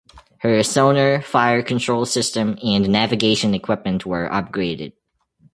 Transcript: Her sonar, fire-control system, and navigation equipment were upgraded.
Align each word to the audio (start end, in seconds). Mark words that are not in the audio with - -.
Her 0.39 0.63
sonar, 0.63 1.21
fire-control 1.21 2.07
system, 2.07 2.57
and 2.65 2.89
navigation 2.89 3.53
equipment 3.53 4.03
were 4.03 4.27
upgraded. 4.27 4.93